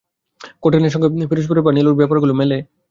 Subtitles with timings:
[0.63, 2.57] কোনোটার সঙ্গে কি ফিরোজের বা নীলুর ব্যাপারগুলো মেলে?